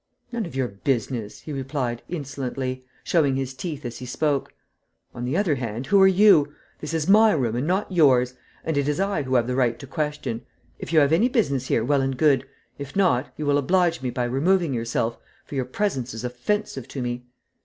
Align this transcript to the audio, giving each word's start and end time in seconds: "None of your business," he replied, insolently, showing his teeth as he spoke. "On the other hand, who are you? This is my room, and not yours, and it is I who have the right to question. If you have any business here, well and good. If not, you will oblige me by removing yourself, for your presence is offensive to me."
"None 0.31 0.47
of 0.47 0.55
your 0.55 0.67
business," 0.67 1.41
he 1.41 1.53
replied, 1.53 2.01
insolently, 2.09 2.83
showing 3.03 3.35
his 3.35 3.53
teeth 3.53 3.85
as 3.85 3.99
he 3.99 4.07
spoke. 4.07 4.51
"On 5.13 5.25
the 5.25 5.37
other 5.37 5.53
hand, 5.53 5.85
who 5.85 6.01
are 6.01 6.07
you? 6.07 6.51
This 6.79 6.95
is 6.95 7.07
my 7.07 7.31
room, 7.33 7.55
and 7.55 7.67
not 7.67 7.91
yours, 7.91 8.33
and 8.63 8.77
it 8.77 8.87
is 8.87 8.99
I 8.99 9.21
who 9.21 9.35
have 9.35 9.45
the 9.45 9.53
right 9.53 9.77
to 9.77 9.85
question. 9.85 10.41
If 10.79 10.91
you 10.91 10.97
have 11.01 11.13
any 11.13 11.29
business 11.29 11.67
here, 11.67 11.85
well 11.85 12.01
and 12.01 12.17
good. 12.17 12.47
If 12.79 12.95
not, 12.95 13.31
you 13.37 13.45
will 13.45 13.59
oblige 13.59 14.01
me 14.01 14.09
by 14.09 14.23
removing 14.23 14.73
yourself, 14.73 15.19
for 15.45 15.53
your 15.53 15.65
presence 15.65 16.15
is 16.15 16.23
offensive 16.23 16.87
to 16.87 17.01
me." 17.03 17.27